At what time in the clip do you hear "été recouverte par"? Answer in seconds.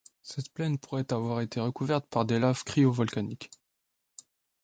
1.41-2.25